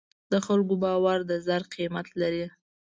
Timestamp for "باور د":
0.83-1.31